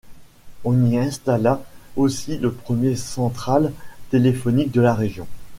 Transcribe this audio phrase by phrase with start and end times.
[0.63, 1.61] On y installa
[1.95, 3.71] aussi le premier central
[4.09, 5.27] téléphonique de la région.